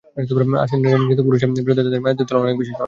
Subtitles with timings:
[0.19, 2.79] আজকের নারীরা নির্যাতক পুরুষের বিরুদ্ধে তাঁদের মায়েদের তুলনায় অনেক বেশি সরব।